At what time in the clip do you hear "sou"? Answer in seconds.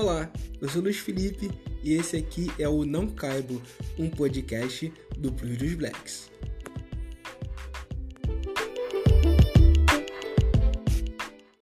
0.68-0.80